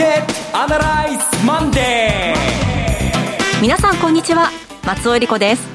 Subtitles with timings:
[0.00, 4.48] ケットアナライズマンデー皆さんこんにちは
[4.82, 5.68] 松尾英里子です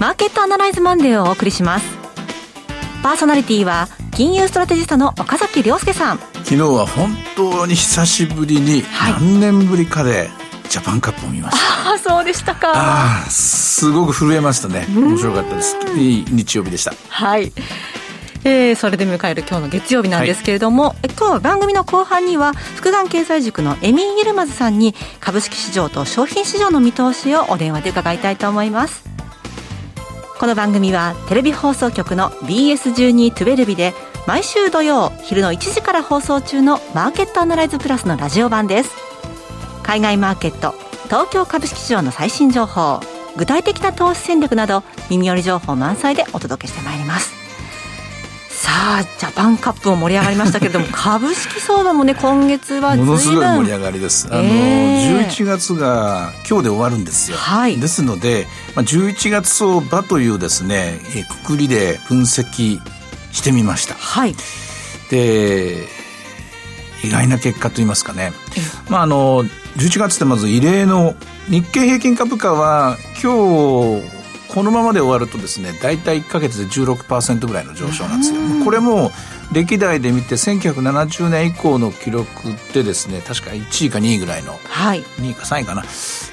[0.00, 1.98] マーケットアナライズマンデーをお送りします
[3.02, 8.84] パーソナリティは金融ストラテジストの岡崎良介さん昨日は本当に久しぶりに
[9.18, 10.30] 何年ぶりかで、
[10.70, 11.90] ジャパンカップを見ました。
[11.90, 12.72] ああ、そうでしたか。
[12.74, 14.86] ああ、すごく震えましたね。
[14.88, 15.76] 面白かったです。
[15.94, 16.94] いい日曜日でした。
[17.10, 17.52] はい。
[18.44, 29.08] えー、それで迎える今日の月曜日なんですけれども、はい、今日は番組の後半には複眼経済塾のエミン・ユルマズさんに株式市場と商品市場の見通しをお電話で伺いたいと思います。
[30.38, 33.92] この番組はテレビ放送局の BS1212 で
[34.26, 39.08] 毎週土曜昼の1時から放送中のマーケットアナライズプラスのラジオ版です。
[39.82, 43.00] 海外マーケット東京株式市場の最新情報
[43.38, 47.37] 具体的な投資戦略など耳寄り情報満載でお届けしてまいります
[48.58, 60.98] さあジャパンカップも盛り上がりましたけれども 株式相場もね今月はものすごい盛り上がりです、あの、えー、11月が今日で終わるんですよ、はい、ですので、まあ、11月相場というですね
[61.44, 62.80] くくりで分析
[63.30, 63.94] してみました。
[63.94, 64.34] はい。
[65.08, 65.86] で
[67.04, 68.32] 意外な結果といいますかね、
[68.88, 69.44] まああの
[69.76, 71.14] 11月ってまず異例の
[71.48, 74.17] 日経平均株価は今日
[74.48, 78.40] このままで終わるとですね大体1か月で16%ぐらいの上昇なんですよ。
[78.64, 79.10] これも
[79.52, 82.28] 歴代で見て1970年以降の記録
[82.74, 85.82] でですね確か1位か2位ぐらいの、はい、2位か3位かな、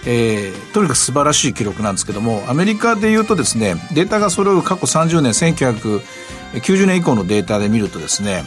[0.05, 8.43] えー、とにかく素晴らしい記録なんですけどもアメリカでいうとですねデータが揃う過去30年1990年以降のデータで見るとですね、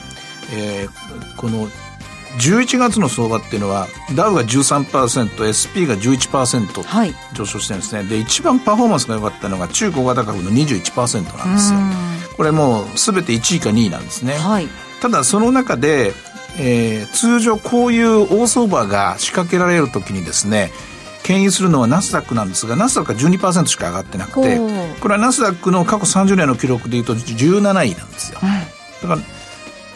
[0.53, 1.69] えー、この
[2.37, 11.79] 11月の相場っていうのはダウが 13%SP が11%上昇してるんですね、はい、で一番パフォーマンスが良かったのが中小型株の21%なんですよ。
[12.37, 14.69] これもう全て1位か2位なんですね、はい、
[15.03, 16.13] ただその中で、
[16.61, 20.71] えー、通常こういう大相場が仕掛けられる時にですね
[21.25, 24.59] 牽引するのはナスダックなんですがナスダックは12%しか上がってなくて
[25.01, 28.39] これはナスダックの過去30年の記録でいうと17位なんですよ、
[29.03, 29.23] だか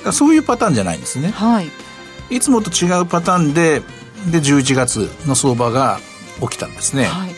[0.05, 1.71] らそういうパターンじゃないんですね、はい、
[2.31, 3.83] いつもと違うパターンで
[4.31, 5.99] で11月の相場が
[6.41, 7.05] 起きたんですね。
[7.05, 7.35] はい、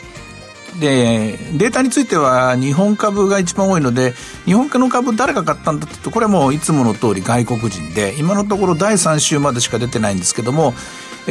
[0.80, 4.12] でデータについては日本株が一番多いので
[4.44, 10.74] 日本の株誰が買ったんだってとこれはもういつもの通り外国人で今のところ第3週までしか出てないんですけども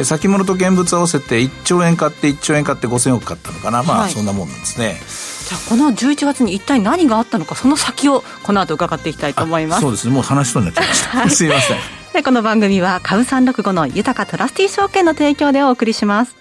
[0.02, 5.00] 先物と現物合わせて1兆円買って1兆円買って5000億買ったのかな、まあそんなもんなんですね。
[5.48, 9.82] じゃあこの11月に一体何があったのかその先をこの後伺っていきたいと思います。
[9.82, 10.14] そうですね。
[10.14, 16.36] もう話しそうになっちゃいました、 はい、すいませんでこの番組は株三六五の豊かトラスティ証券の提供でお送りします。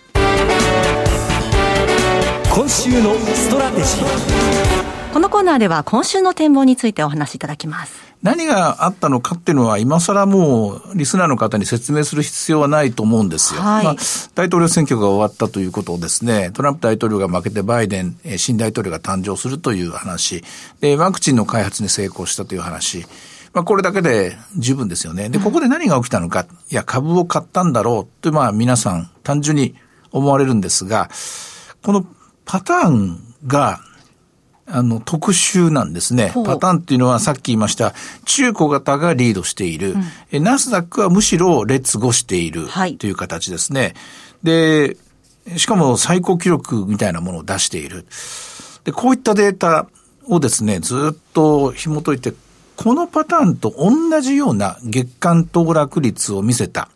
[2.54, 5.14] 今週のストラテジー。
[5.14, 8.14] このコーナーでは今週の展望についてお話しいただきます。
[8.22, 13.62] 何があったのかっていうのは、今更もう、リスナーの方に説明する必要はないと思うんですよ。
[13.62, 13.96] はい、まあ、
[14.36, 20.44] 大統領選挙が終わったということをですね、トランプ大統領が負けてバイデン、新大統領が誕生するという話、
[20.82, 23.06] で、ワクチンの開発に成功したという話、
[23.54, 25.30] まあ、これだけで十分ですよね。
[25.30, 29.76] で、ここで何が起きたのか、いや、株を買ったんだろうって、まあ、皆さん単純に
[30.12, 31.10] 思われるんですが、
[31.84, 32.06] この
[32.46, 33.80] パターンが、
[34.66, 36.32] あの、特殊なんですね。
[36.34, 37.94] パターンっていうのはさっき言いました、
[38.26, 39.96] 中古型がリードしている。
[40.32, 43.82] うん、ナスダックはむしろ劣後しているという形ですね。
[43.82, 43.94] はい、
[44.44, 44.98] で、
[45.58, 48.08] しかも最高記録みたいなものを出している。
[48.86, 49.88] で、こういったデータ
[50.28, 52.34] をですね、ずっと紐解いて
[52.84, 56.90] このパターンと同じような月間騰落率を見せた。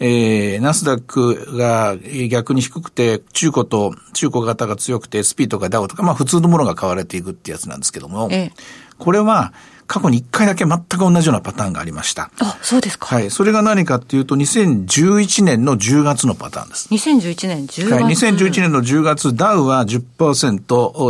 [0.00, 1.98] えー、ナスダックが
[2.30, 8.52] 逆に低くて、中古と、中古型が強くて、SP とかダウとか、まあ普通のものが買われていくってやつなんですけども、ええ、
[8.98, 9.52] これは、
[9.88, 12.30] 過去に1回だけ全く同じようなパターンがありました。
[12.40, 13.06] あ、そうですか。
[13.06, 13.30] はい。
[13.30, 16.88] それが何かっていうと、2011年の10月のパターンです。
[16.90, 18.14] 2011年10月はい。
[18.14, 20.60] 2011年の10月、ダウは10%、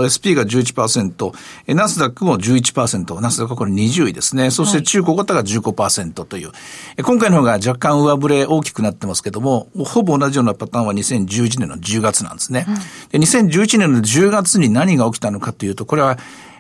[0.07, 1.33] SP が11%、
[1.75, 4.53] ナスダックも11%、ナスダックはこれ20位ですね。
[4.53, 6.47] そして中古型が15%という。
[6.47, 6.55] は
[6.99, 12.65] い、今回の方が若干上振れ大きくなってますけども、ほぼ同じようなパターンは2011年の10月なんですね。
[12.69, 12.75] うん、
[13.21, 16.17] で2011年の10月に何が起きたのかというと、これは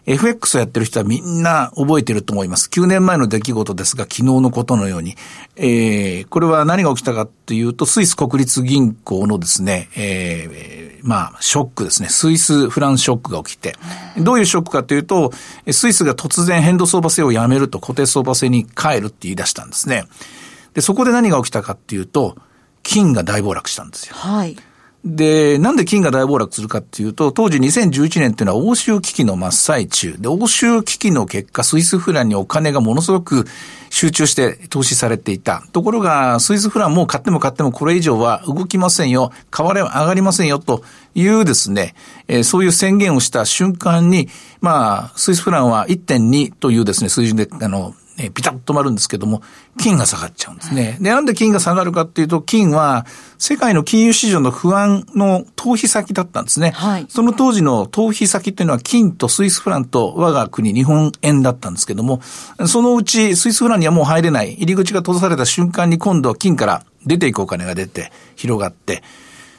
[0.08, 2.70] FX をやってる人はみんな覚えてると思います。
[2.70, 5.16] 9年前の出来事ですが、昨日のことのように。
[5.56, 12.08] えー、これは何が起きたかというと、スイス国立銀行のですね、えー、まあ、ショックですね。
[12.08, 13.74] スイスフランスショックが起きて。
[14.16, 15.30] どういうショックかというと、
[15.70, 20.04] スイスが突然変動相場制をやめると固定相場制に変えるって言い出したんですね。
[20.72, 22.34] で、そこで何が起きたかっていうと、
[22.82, 24.14] 金が大暴落したんですよ。
[24.14, 24.56] はい。
[25.04, 30.16] で、なんで金が大暴落するかっていうと、当時2011年っていうのは欧州危機の真っ最中。
[30.18, 33.46] で、欧州危機の結果、スイスフランにお金がものすごく
[33.90, 35.62] 集中して投資されていた。
[35.72, 39.30] ところが、スイスフランも買っても買ってもこれ以上は動きませんよ。
[39.50, 40.82] 買われ上がりませんよと
[41.18, 41.94] いうですね、
[42.28, 44.28] えー、そういう宣言をした瞬間に、
[44.60, 49.42] まあ、スイスフランは1.2というですね、水準で、あの、えピタッと止まるんですけども、
[49.78, 50.98] 金が下がっちゃうんですね。
[51.00, 53.06] で、なんで金が下がるかっていうと、金は
[53.38, 56.72] 世界の金融市場の不安の逃避先だったんですね。
[56.72, 62.20] はい、その当時の逃避先っていうのは金とスイスフランと我が国日本円だったんですけども、
[62.66, 64.52] そのうちスイスフランにはもう入れない。
[64.54, 69.04] 入り口が閉ざされた瞬間に今度は金から出ていくお金が出て広がって、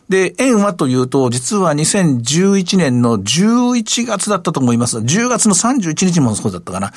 [0.09, 4.97] で、円はというと、実は2011年の11月だったと思います。
[4.97, 6.91] 10月の31日もそうだったかな。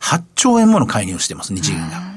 [0.00, 2.10] 8兆円もの介入をしてます、日銀が。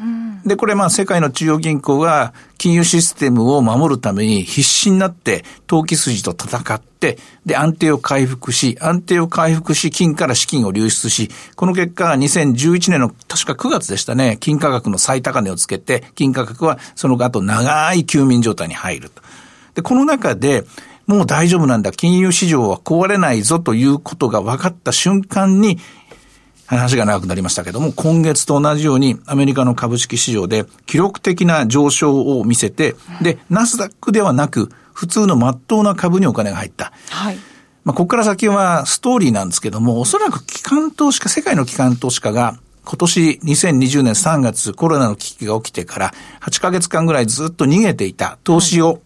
[0.46, 19.22] で、これまあ世界の中央銀行が金融システムを守るために必死になって投機筋と戦って、で、安定を回復し、安定を回復し、金から資金を流出し、この結果2011年の確か9月でしたね、金価格の最高値をつけて、金価格はその後長い休眠状態に入ると。
[19.76, 20.64] で、この中で、
[21.06, 25.80] もう大丈夫なんだ、金融市場は壊れないぞということが分かった瞬間に、
[26.66, 36.94] 話が長くなりましたけども、今月と同じようにアメリカの株式市場で記録的な上昇を見せて、で、ナスダックではなく、普通の真っ当な株にお金が入った。
[37.10, 37.38] はい。
[37.84, 49.02] まあ、ここから先はストーリーなんですけども、おそらく機関投資家、世界の機関投資家が今年2020年3月コロナの危機が起きてから8ヶ月間ぐらいずっと逃げていた投資を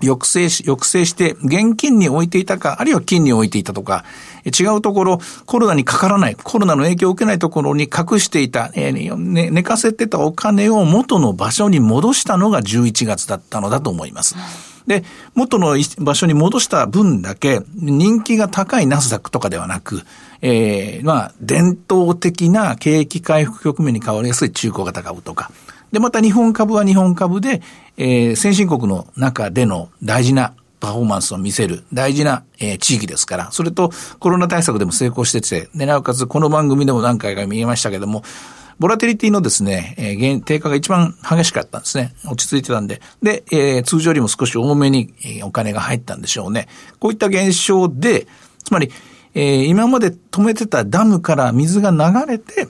[0.00, 4.04] 抑制し、抑制して現金に置いていたか、あるいは金に置いていたとか、
[4.44, 14.36] 違うところ、コロナにかからない、コロナの影響を受けないところに隠していた、えーね、寝かせてたお金を元の場所に戻したのが11月だったのだと思います。
[14.86, 15.02] で、
[15.34, 20.02] 元の場所に戻した分だけ、人気が高いナスダックとかではなく、
[20.42, 25.50] えー、まあ、伝統的な景気回復局面に変わりやすい中古型株とか、
[25.90, 27.62] で、また日本株は日本株で、
[27.96, 38.22] えー、先進国の中での大事なパフォーマンスを見せる大事な、えー、地域ですから、それとコロナ対策でも成功してて、で、なおかつこの番組でも何回か見えましたけども、
[38.78, 42.12] ボラテリティのですね、えー、低下が一番激しかったんですね。
[42.26, 43.00] 落ち着いてたんで。
[43.22, 46.68] で、えー、通常よりも少し多めに、えー、お金が入ったんでしょうね。
[46.98, 48.26] こういった現象で、
[48.64, 48.90] つまり、
[49.34, 52.68] えー、今まで止めてたダムから水が流れて、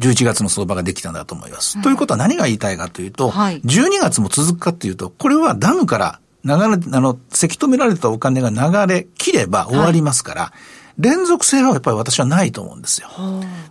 [0.00, 1.78] 11月の相場ができたんだと思います。
[1.78, 10.52] うん、ということは何が言いたいかというと、はい、12月も続くかというと、これはダムから流れ、あの、せき止められたお金が流れ切れば終わりますから、は
[10.98, 13.08] い、連続性はやっぱり私はないと思うんですよ。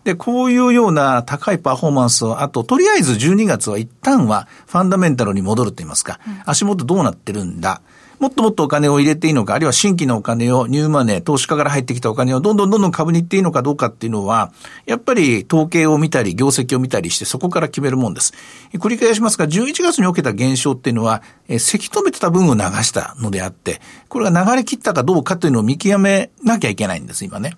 [0.03, 7.81] で、こういうような高いパフォーマンスを、あと、とりあえず12月は一旦はファンダメンタルに戻ると言いますか、うん、足元どうなってるんだ。
[8.19, 14.51] もっともっとお金を入れていいのか、あるいは新規のお金を、ニューマネー、投資家から入ってきたお金をどんどんどんどん株に行っていいのかどうかっていうのは、
[14.85, 18.33] やっぱり統計を見たり、業績を見たりして、そこから決めるもんです。
[18.73, 23.79] 繰り返しますが、11月に起きた現象っていうのは、えせき止めてた分を流したのであって、
[24.09, 27.55] これが流れ切ったかどうかというのを見極めなきゃいけないんです、今ね。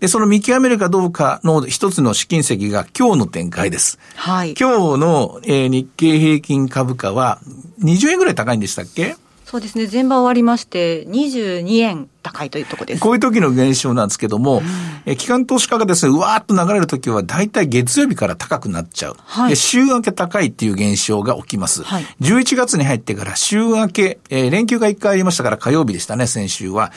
[0.00, 3.98] で、その見極めるかどうかの一つの試金石が今日の展開です。
[4.16, 4.54] はい。
[4.58, 7.40] 今日の、えー、日経平均株価は
[7.82, 9.16] 20円ぐらい高いんでしたっけ？
[9.54, 13.00] そうですね、前場終わりまして、22円高いというところです。
[13.00, 14.62] こういう時の現象なんですけども、うん、
[15.06, 19.16] え機関投資家がですね、うわーっと流れる時は、大体月曜日から高くなっちゃう。
[19.24, 21.84] はい、週明け高いっていう現象が起きます。
[21.84, 26.90] はい、11月に入ってから週明け、えー、連休が1回ありましたから火曜日でしたね、先週は。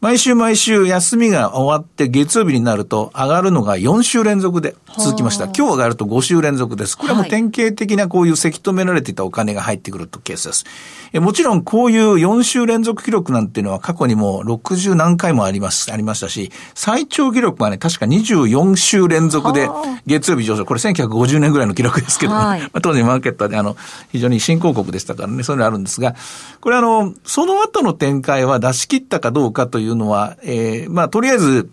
[0.00, 5.44] 毎週毎週休みが終わって月曜日になると上がるのが4週連続で続きました。
[5.44, 6.96] 今日上がると5週連続です。
[6.96, 10.64] これはもう典型的なこういうせき止められていたお金が入ってくるとケースです。
[11.12, 19.68] えもちろんこういう4週連続記録なんていうのは過去にも60何回もあります、ありましたし、最長記録はね、確か24週連続で
[20.06, 20.64] 月曜日上昇。
[20.64, 23.76] これ1950年ぐらいの記録ですけど、はい、 まあ、当時マーケットであの、
[24.12, 26.14] 非常に新興国でしたからね、そういうのあるんですが、
[26.62, 31.70] これあの、その後の展開は出し切ったかどうかといういうのは、えー、まあ、とりあえず、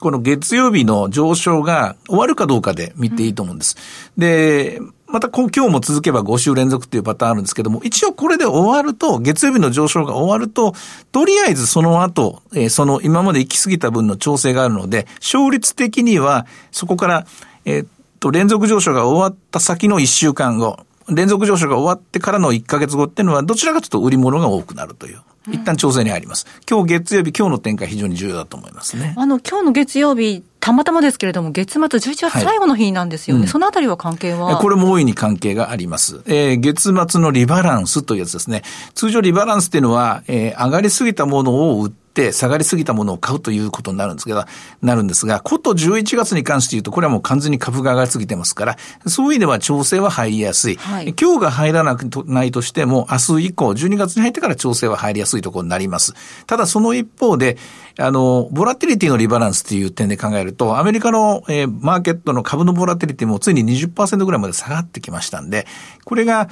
[0.00, 3.76] この月曜日の上昇が終わるかどうかで見ていいと思うんです。
[4.16, 10.74] うん、で、また今日も続けば5週連続っていうパターンあるんですけども、一応これで終わると、月曜日の上昇が終わると、
[11.12, 17.26] とりあえずその後、えー、その今まで行き過ぎた分の調整があるので、勝率的にはそこから、
[17.64, 17.88] えー、っ
[18.20, 25.22] と、連続上昇が終わった先の1週間後、連続上昇が終わってからの1ヶ月後っていうのは、どちらかというと売り物が多くなるという。
[25.50, 26.46] 一旦調整に入ります。
[26.68, 29.14] 今日月曜日、今日の展開非常に重要だと思いますね。
[29.16, 33.40] あの、今日の月曜日、たまたまですけれども、月末11月最後の日なんですよね。
[33.40, 34.56] はいうん、そのあたりは関係は？
[34.56, 36.22] これも大いに関係があります。
[36.26, 38.62] えー、月末のリバランスというやつですね。
[38.94, 44.44] 通常リバランスっていうのは、えー、上がりすぎたものを売って、下がりすぎたものを買うということになるんですけど、
[44.82, 50.76] なるんですが、こと11月に関して言うと、これはもう完全に株が上がりすぎてますから、そういう意味では調整は入りやすい。
[50.76, 56.14] はい、今日が入らなくないとしても、明日以降、12月に入ってから調整は入りやすいところになります。
[56.48, 57.56] ただその一方で、
[58.00, 65.66] あの、ボラティリティのリバランスという点で考えると、アメリカの、えー、マーケットの株のボラティリティもついに20%ぐらいまで下がってきましたんで、
[66.04, 66.48] これが、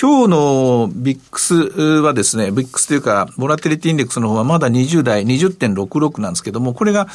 [0.00, 7.08] 今日のビックスはですね、ビックスというか、ボラティリティインデックスの方はまだ20代、20.66なんですけども、これが、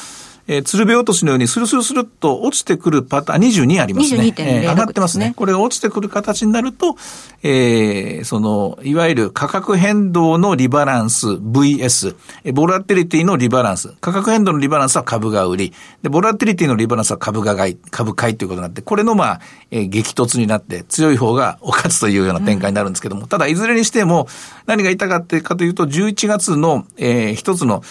[0.46, 4.34] えー、鶴瓶落としのようにスルスルスルっと落ちてくるパターン、22ありますね。
[4.36, 5.32] えー、上がってますね。
[5.36, 6.96] これが落ちてくる形になると、
[7.42, 12.14] えー、その、いわゆる価格変動のリバランス VS、
[12.52, 13.94] ボラティリティのリバランス。
[14.00, 15.72] 価格変動のリバランスは株が売り。
[16.02, 24.28] で、ボラティリティのリバランスは株が買い、株買いということになって、これのまあ、えー、激突になって強い方がお勝つというような展開になるんですけども、うん、ただいずれにしても
[24.66, 27.82] 何が言いたかったかというと、11月の、えー、一つの、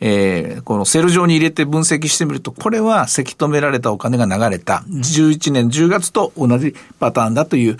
[0.00, 4.82] えー、このセル状に入れて分析してみると、これはせき止められたお金が流れた。
[4.88, 7.76] 11年10月と同じパターンだという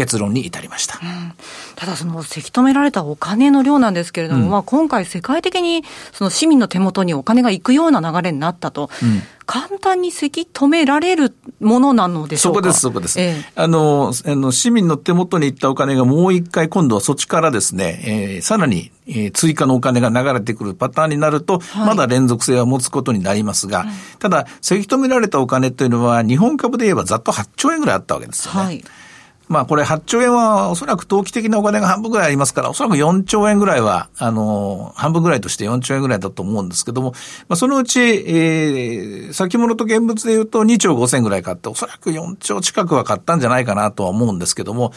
[0.00, 1.34] 結論に至りました、うん、
[1.76, 12.60] ただ、そのせき止められたお金の量なんですけれども、うん、まあ、今回、世界的にその市民の手元にお金が行くような流れになったと、うん、簡単にせき止められるものなのでしょうか？
[12.60, 14.52] そこです、そこです、ええ、あのあの。
[14.52, 23.84] 市民の手元に行ったお金がもう一回、今度はそっちからですね、えー、さらに、えー、追加のお金が流れてくるパターンになると、はい、まだ連続性は持つことになりますが、
[24.18, 28.60] ただ、せき止められたお金というのは、日本株で言えばざっと8兆円ぐらいあったわけですよね。
[28.60, 28.82] はい
[29.50, 37.14] まあこれ8兆円はおそらく投機的なお金が半分ぐらいありますから、おそらく4兆円ぐらいは、あの、半分ぐらいとして4兆円ぐらいだと思うんですけども、
[37.48, 44.92] まあそのうち、えー、先物と現物で言うと2兆5千ぐらい買って、おそらく4兆近くは買ったんじゃないかなとは思うんですけども、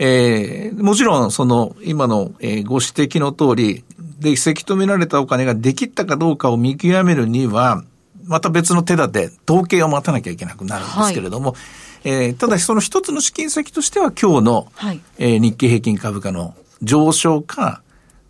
[0.00, 3.84] えー、もちろんその今の、えー、ご指摘の通り、
[4.18, 7.84] で、せき止められたお金ができたかどうかを見極めるには、
[8.24, 11.60] また別の手立て、統計を待たなきゃいけなくなるんですけれども、はい。
[12.04, 17.82] えー、ただその一つの資金先としては今日の、はい、えー、日経平均株価の上昇か、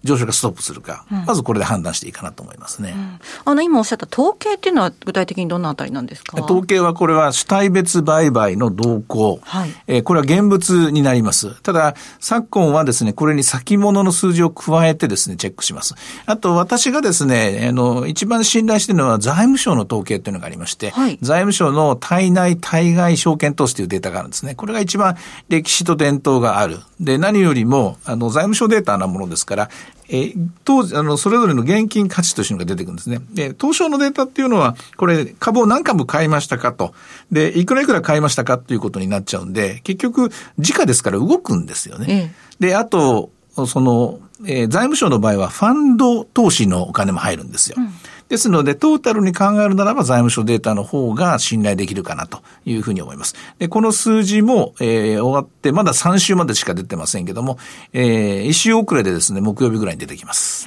[0.05, 2.95] 上昇がストップするか、うん、まずこれで判断していいかなと思いますね。
[2.97, 6.43] うん、あの、今おっしゃった統計っていうのは具体的にどんなあたりなんですか？
[6.45, 9.41] 統計はこれは主体別売買の動向。
[9.43, 9.71] はい。
[9.87, 11.61] えー、これは現物になります。
[11.63, 15.95] ただ、昨今はですね、これに先物の数字を加えてですね、チェックします。
[16.27, 24.55] あと、私がですね、あの、一番信頼しているのは財務省の統計っていうのがありまして、はい、財務省の対内対外証券投資というデータがあるんですね。
[24.55, 25.17] これが一番
[25.49, 26.81] 歴史と伝統がある。
[27.01, 29.71] で、何よりも、あの、財務省データなものですから、
[30.09, 33.21] えー、当時、あの、それぞれの現金価値というのが出てくるんですね。
[33.33, 36.95] で、東証のデータっていうのは、これ、株を何株買いましたかと。
[37.31, 42.35] で、いくらいくら買いましたかっていうことになっちゃうんで、結局、時価ですから動くんですよね。
[42.61, 43.31] で、あと、
[43.67, 47.77] その、えー、財務省の場合は、ファンド投資のお金も入るんですよ。
[47.79, 47.93] うん
[48.33, 53.35] ですので、トータルに考えるならば財務省データの方が信頼できるかなというふうに思います。
[53.59, 57.59] で、この数字も、えー、終わって、まだ3週までしか出てませんけども、
[57.93, 60.67] えー、一週遅れでですね、木曜日ぐらいに出てきます。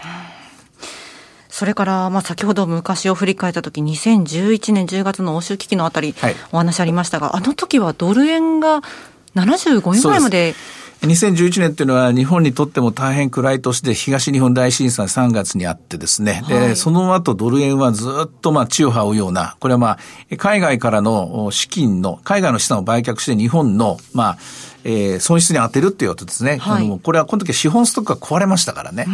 [1.49, 6.13] それから、まあ、先ほど昔を振り返ったとき、2011年10月の欧州危機のあたり、
[6.51, 8.81] お話ありましたが、はい、あの時はドル円が
[9.35, 10.53] 75円ぐらいまで
[11.01, 19.97] 2011年っていうのは日本にとっても大変暗い年で東日本大震災3月にあってですね、はい、で、その後ドル円はずっとまあ血を這うような、これはま
[20.31, 24.37] あ海外からの資金の、海外の資産を売却して日本のまあ
[24.87, 26.57] えー、損失に当てるっていうことですね。
[26.57, 29.07] はい、これはこの時資本ストックが壊れましたからね。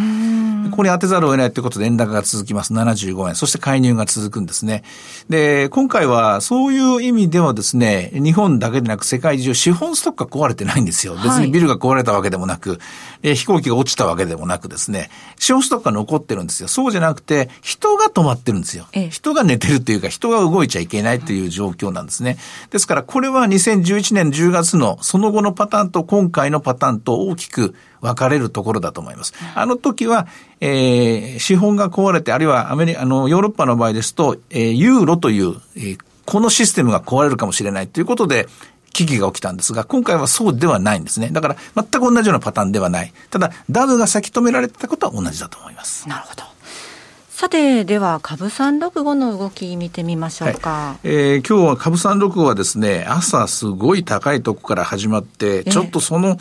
[0.69, 2.73] ここに当てざるを得ないということで円高が続きます。
[2.73, 3.35] 75円。
[3.35, 4.83] そして介入が続くんですね。
[5.29, 11.15] で、今回はそういう意味ではですね、日本だけでなく世界中資本ストックが壊れてないんですよ。
[11.15, 12.79] 別にビルが壊れたわけでもなく、
[13.23, 16.67] え飛行機が落ちたわけでもなくですね、資本ストックが残ってるんですよ。
[16.67, 18.87] そうじゃなくて、人が止まってるんですよ。
[19.09, 22.37] 人が寝てるっていうか、人が動いちゃいけないという状況なんですね。
[22.69, 29.33] ですから、これは2011年10月のその後のパターンと今回のパターンと大きく分かれるところだと思います。
[29.55, 30.27] あの時は、
[30.59, 38.47] えー、資本が壊れて、あるいはアメリカ、あの、ヨーロッパの場合ですと、えー、ユーロという、えー、このシステムが壊れるかもしれないということで、
[38.93, 41.29] 危機が起きたんですが、今回はそうではないんですね。
[41.31, 43.13] だから、全く同じようなパターンではない。
[43.29, 46.07] ただ、ダムが先止められてたことは同じだと思います。
[46.07, 46.43] なるほど。
[47.41, 50.69] さて、では、株365の動き見てみましょうか。
[50.69, 56.38] はい、えー、今日は株365はですね、朝すごい高いとこから始まって、ちょっとその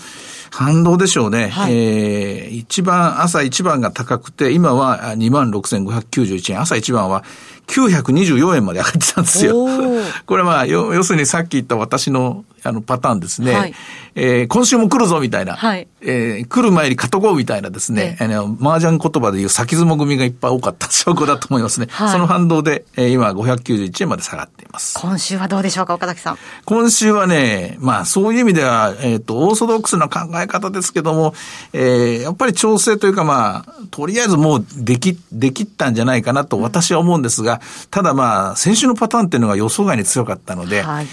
[0.51, 1.49] 反動でしょうね。
[1.49, 7.25] はい、えー、一番、朝一番が高くて、今は26,591円、朝一番は
[7.71, 9.67] 924円まで上がってたんですよ。
[10.27, 13.55] これまあ、要するにさっき言った私のあのパターンですね。
[13.55, 13.75] はい、
[14.15, 15.55] えー、今週も来るぞみたいな。
[15.55, 18.19] はい、えー、来る前に買っとこうみたいなですね。
[18.21, 21.87] あの、麻雀言葉でいう先相撲組がいっぱい多かった証拠だと思いますね。
[21.91, 24.99] はい、その反動で、えー、今591円まで下がっています。
[24.99, 26.39] 今週はどうでしょうか、岡崎さん。
[26.65, 31.35] 今週はね、まあそういう意味では、えっ、ー、と、オーソドックスな考え方ですけども、
[31.73, 37.60] えー、やっぱり調整というかまあ、とりあえずもうでき、できったんじゃないかなと私は思うんですが、
[37.91, 41.07] ただまあ、先週のパターンっていうのが予想外に強かったので、はい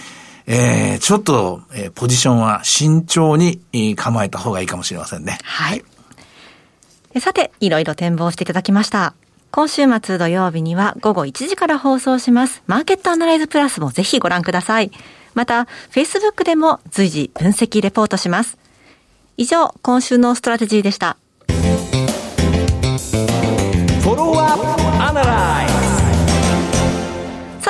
[0.48, 3.60] えー、ちょっと、えー、ポジションは慎重に
[3.98, 5.38] 構えた方がいいかもしれませんね。
[5.44, 5.84] はい。
[7.20, 9.14] さて、いろいろ展望していただきました。
[9.52, 12.64] 今週末土曜日には午後1時から放送します。
[12.66, 14.92] マーケットアナライズプラスもぜひご覧ください。
[15.34, 18.58] また、Facebook でも随時分析レポートします。
[19.36, 21.18] 以上、今週のストラテジーでした。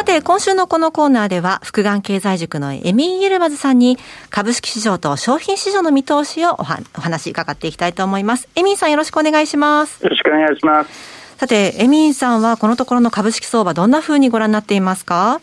[0.07, 3.97] て、今週のこのコーナーでは、福眼経済塾のエミン・ユルマズさんに、
[4.29, 8.47] 株式市場と商品市場の見通しをおお話伺っていきたいと思います。
[8.55, 10.01] エミンさんよろしくお願いします。
[10.01, 10.89] よろしくお願いします。
[11.37, 15.41] さて、エミンさんはこのところの株式相場、どんなふうにご覧になっていますか？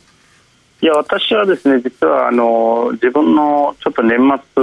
[0.80, 4.62] いや私はですね実はあの自分のちょっと年末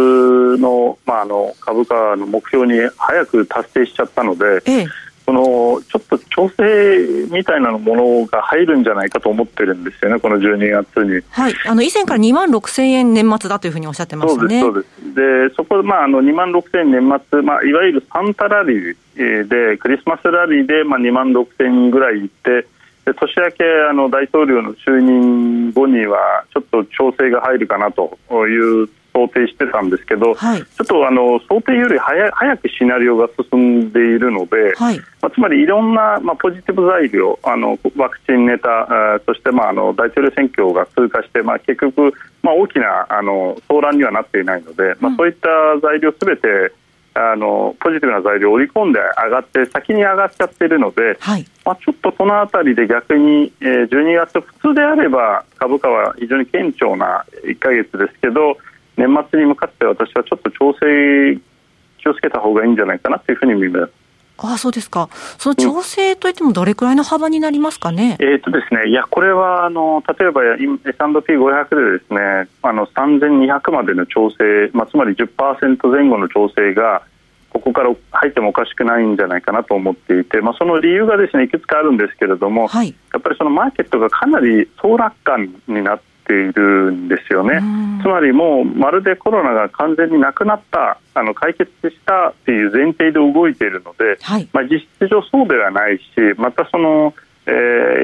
[0.60, 4.88] の,、まあ、あの株価の目標に早く達成しちゃったので、ええ、
[5.26, 11.22] そのちょっと調整みたいなものが入るんじゃないかと思ってるんですよね、この12月に。
[11.30, 14.62] はい、あの以前から2万6000円年末だというふうにおっしゃってましたね。
[14.62, 22.68] そうですそうですでそこ、まあ、あの2万6000円年末、まあ、いわゆるサンタラリーで、クリスマスラリーで、まあ、2万6000円ぐらいいって、
[23.06, 45.48] で年明けあの大統領の就任後にはちょっと調整が入るかなという想定してたんですけど、はい、ちょっとあの想定より早早くシナリオが進んでいるので、はい、まあ、つまりいろんな、まあ、ポジティブ材料あのワクチンネタそして、まあ、あの大統領選挙が通過して、まあ、結局、まあ、大きなあの騒乱にはなっていないので、まあ、そういった
[45.82, 46.74] 材料すべて
[47.14, 58.58] あのポジティブな材料を織り込んで上がって先に上がっちゃっているので、はい、まあ、ちょっとこの辺りで逆に、えー、12月普通であれば株価は非常に堅調な1か月ですけど
[58.98, 61.40] 年末に向かって私はちょっと調整
[61.98, 63.92] 気をつけた方がいいんじゃないかなというふうに見ます。
[64.44, 77.04] ああそうですか、その調整といっても、どれくらいの幅になりますかね、うん、えーとですね、いやこれはあの例えば S&P500 でですねあの3200までの調整、まあ、つまり10%前後の調整が
[77.52, 86.02] ここから入ってもおかしくないんじゃないかなと思っていて、まあ、その理由がですねいくつかあるんですけれども、はい、やっぱりそのマーケットがかなり総楽観になっ
[86.32, 87.62] ているんですよね。
[88.02, 96.04] つまりもうまるでコロナが完全になくなったあの解決したっていう前提で動いているので、はい、まあ、実質上そうではないし
[96.38, 97.14] またその、
[97.46, 97.52] え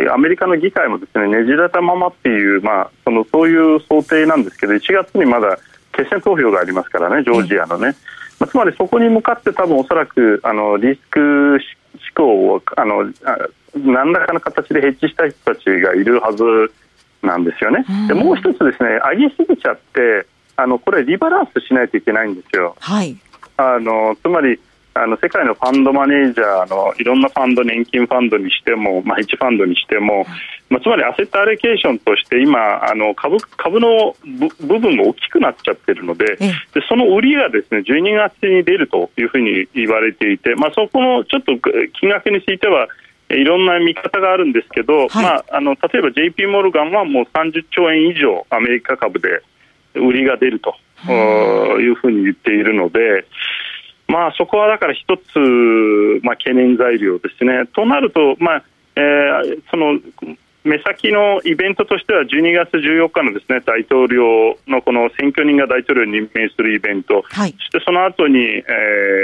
[0.10, 5.58] ー、アメリカの議会もですねねじれたままっていう、まあ、そのそういう想定なんですけど1月にまだ
[5.94, 7.96] 決選投票がありますからねジョージアのね。
[8.40, 11.60] まあ、つまりそこに向かって多分おそらくあのリスク思
[12.14, 13.12] 考をあの
[13.74, 16.44] 何らかの形でヘッジした人たちがいるはず
[17.22, 17.86] なんですよね。
[18.08, 20.26] でもう一つですね上げすぎちゃって
[20.56, 22.76] あのこれリバランスしないといけないんですよ。
[22.80, 23.18] はい、
[23.58, 24.60] あのつまり
[24.98, 30.26] あの世界のファンドマネージャーのいろんなファンド年金ファンドにしても、まあ、ヘッジファンドにしても、
[30.70, 34.16] まあ、つまりアセットアレケーションとして今あの株株の
[34.60, 36.58] 部分が大きくなっちゃってるのでで
[36.90, 41.54] その売りがですね12月に出るというふうに言われていて、まあ、そこのちょっと
[42.00, 42.88] 金額については
[43.30, 49.42] いろんな見方があるんですけど、はい、まあ、あの例えば JP モルガンはもう30兆円以上アメリカ株で
[49.96, 50.76] 売りが出ると
[51.10, 53.26] いうふうに言っているので、
[54.08, 55.40] まあ、そこはだから一つ、
[56.24, 57.66] まあ、懸念材料ですね。
[57.76, 58.64] となると、まあ
[58.96, 60.00] えー、その
[60.64, 68.64] 目先のイベントとしては12月14日のですね大統領のこの選挙人が大統領に任命するイベント、はい、そしてその後に、え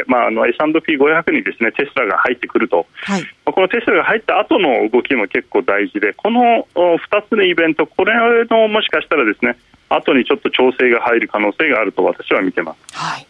[0.08, 8.13] ーまあ、あの S&P500 にですねテスラが入ってくると、はい、このテスラが入った後の動きも結構大事でこの2つのイベントこれ
[8.46, 9.58] のもしかしたらですね
[9.89, 12.98] 後にちょっと調整が入る可能性があると私は見てます。
[12.98, 13.28] はい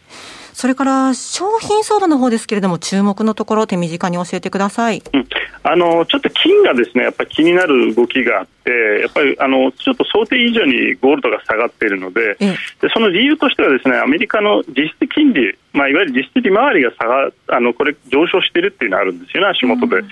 [0.54, 5.26] それから商品相場の方ですけれども、注目のところ、手短に教えてください、うん、
[5.64, 8.70] あのちょっと金がですねやっぱり気になる動きがあって、
[9.02, 12.56] やっぱりあのちょっと想定以上にゴールドが下がっているので、で
[12.94, 20.02] その理由としてはですね、アメリカの実質金利、まあ、いわゆる実質利回りが下があのこれ上昇しているっていうのがあるんですよね、足元で。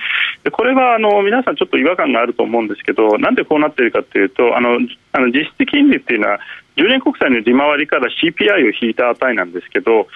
[0.42, 4.78] でこれはあの皆さんちょっと違和感があると思うんですけど、なんでこうなっているかというと、あの
[5.12, 6.40] あの実質金利っていうのは、
[6.76, 10.08] 10年国債の利回りから CPI を引いた値なんですけど、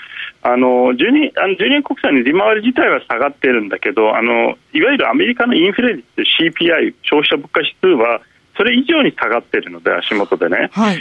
[0.46, 6.06] あの 10, 年あの10年国債の利回り自体は下がっているんだけどあのいわゆるアメリカのインフレ率
[6.40, 8.20] CPI 消費者物価指数は
[8.56, 11.00] それ以上に下がっているので足元でね、はい、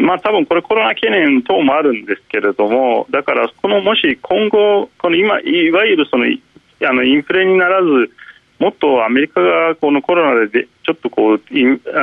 [0.00, 8.10] まあ多分これコロナ懸念等もあるんですけれどもだからこのもし今後この今いわゆるそのあのインフレにならず
[8.58, 11.38] もっとアメリカがこのコロナでちょっとこうあ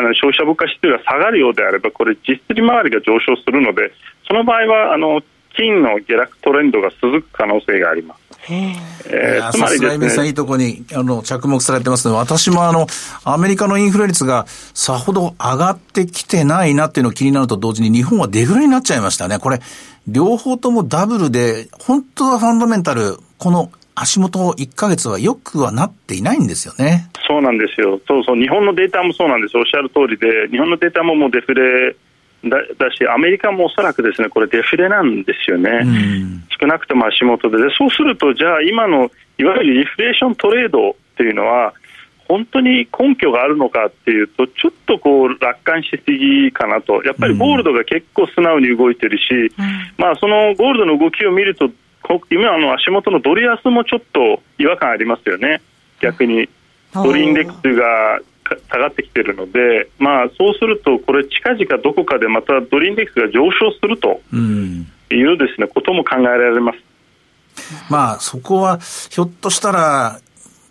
[0.02, 3.92] の消費者物価指数が下がるようであればこれ実質利回りが上昇するので
[4.28, 5.22] その場合はあの
[5.56, 8.24] 金の下落トレンドが続く可能性があります。
[8.50, 10.10] えー、つまりですね。
[10.10, 12.88] さんいいとこに、あの、着目されてますので、私もあの、
[13.24, 19.40] アメリカのインフレ率がさほど上がってきてないなっていうのが気になると同時に、日本はデフレになっちゃいましたね。
[19.40, 19.62] これ、
[20.08, 27.10] 両方ともダブルで、本当はファンダメンタル、この足元1か月はよくはなっていないんですよね。
[27.28, 28.00] そうなんですよ。
[28.08, 29.58] そうそう、日本のデータもそうなんです。
[29.58, 31.96] おっしゃる通りで、日本のデータももうデフレ
[32.44, 35.82] だだし、アメリカもおそらくですねこれ、デフレなんですよね、
[36.60, 41.74] 少なくとも足元でで、そうすると、じゃあ、今のいわゆるリフレーショントレードっていうのは、
[42.28, 49.52] 本当に根拠があるのかっていうと、ちょっとこう楽観しすぎかなと、やっぱりゴールドが結構素直に動いてるし、うん、
[49.98, 51.70] まあ、そのゴールドの動きを見ると、
[52.30, 55.62] 今の足元のドル安もちょっと違和感ありますよね、
[56.02, 56.50] 逆に。
[56.94, 58.20] ドルインデックスが
[58.70, 64.22] 下がってきているので、まあ、そうすると、これ、近々どこかでまたドルインデックスが上昇すると
[65.10, 66.80] いうです、ね、ことも考えられます。
[67.90, 70.20] まあ、そこは、ひょっとしたら、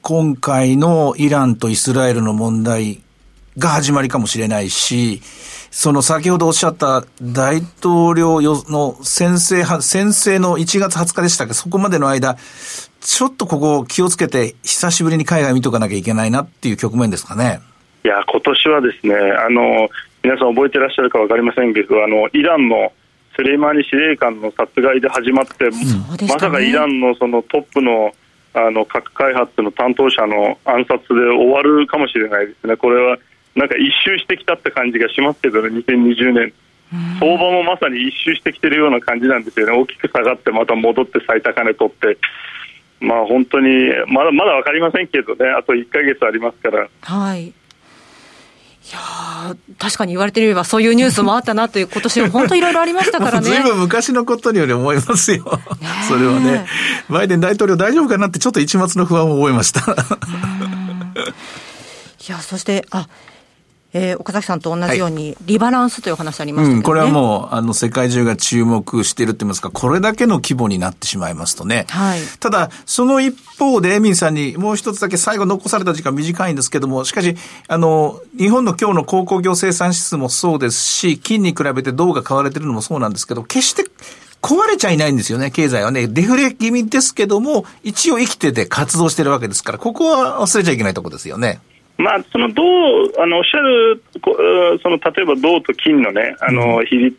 [0.01, 3.02] 今回のイランとイスラエルの問題
[3.59, 5.21] が始まりかもしれないし、
[5.71, 11.55] その先ほどおっしゃった大統領の先生、先生の1月20日でしたっけ？
[11.55, 12.37] そこまでの間、
[13.01, 17.61] ちょっとここ気をつけて、久しぶりに海外見とかなきゃいけないなっていう局面ですかね。
[18.05, 19.89] いや、今年はですね、あの、
[20.23, 22.93] 皆さん覚えてらっしゃるか分かりませんけど、あの、イランの
[23.35, 28.13] スレイマニ司令官の殺害で始まって、うん、まさかイランのそのトップの
[28.55, 33.17] あの核開発の担当者の暗殺で終わるかもしれないですね、これは
[33.55, 36.53] なんか一周してきたって感じがしますけどね、2020年。
[37.19, 42.19] 相場もまさに一周してきてるような感じなんですよね、大きく下がって、また戻って最高値取って、
[43.01, 46.89] まあ、本当にまだまだ分かりませんけどね、あと1か月ありますから。
[47.01, 47.53] はい
[48.85, 53.47] いや確かに言われてみれば、そういうニュースもあったなという、今年本当いろいろありましたからね。
[53.49, 55.61] ずいぶん昔のことにより思いますよ。
[56.09, 56.67] それはね。
[57.09, 59.81] バイデン大統領大丈夫かなって、ちょっと一末の不安を覚えました。
[59.89, 59.95] い
[62.29, 63.07] や、そして、あ、
[63.95, 71.87] えー、岡崎さんと同じように、リバランスという話ありました、ねはいうん、これはもう、あの、世界中が注目しているって言いますか、これだけの規模になってしまいますとね。
[71.91, 72.21] はい。
[72.41, 77.37] ただ、その一方で、エミンさんにもう一つだけ最後残された時間短いんですけども、しかし、
[77.69, 83.85] あの、日本の今日の鉱工業生産指数もそうですし、金に比べて銅が買われてるのもそうなんですけど、決して、
[84.41, 86.09] 壊れちゃいないんですよね、経済はね。
[86.09, 91.61] デフレ気味ですけども、一応生きてて活動してるわけですから、ここは忘れちゃいけないところですよね。
[92.03, 92.63] まあ、その銅
[93.23, 94.03] あのおっしゃる
[94.83, 97.15] その例えば銅と金の,、ね、あの比率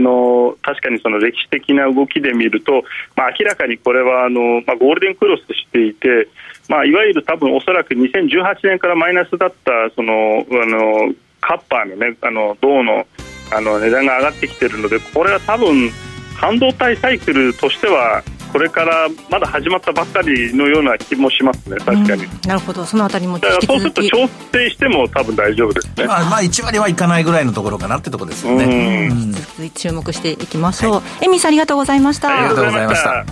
[0.00, 2.84] の確かにその歴史的な動きで見ると、
[3.16, 6.28] まあ、明らかにこれはあの、まあ、ゴールデンクロスしていて、
[6.68, 13.06] まあ、いわゆる多分おそらく2018年からマイナスだったそのあのカッパーの,、ね、あの銅の
[13.52, 15.90] あの値段が上がってきているのでこれは多分
[16.36, 22.24] 半導体サイクルとしてはこれからまだ始まったばっかりのような気もしますね、確かに。
[22.46, 26.06] なるほど、そのあたりもだからそうすると調整しても多分大丈夫ですね。
[26.06, 29.08] まあ、まあ、1割はいかないぐらいのところかなってところですよね。
[29.10, 30.92] うん、注目していきましょう。
[30.94, 32.34] はい、エミさんありがとうございました。
[32.34, 33.24] ありがとうございました。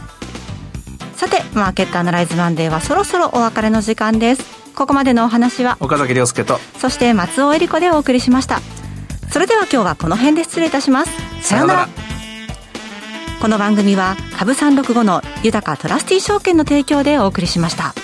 [1.16, 4.58] さて、マーケットアナライズマンデーはそろそろお別れの時間です。
[4.78, 8.60] ここまでのお話は岡崎亮介とそして松尾恵里子でお送りしました
[9.28, 11.10] それでは今日はこの辺で失礼いたします
[11.42, 12.07] さようなら
[13.40, 17.94] この番組は株三六五の豊かトラスティ証券の提供でお送りしました。